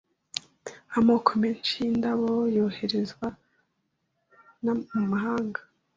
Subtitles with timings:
[0.97, 3.27] ’amoko menshi y’indabo yoherezwa
[4.63, 4.65] m’
[5.01, 5.59] amahanga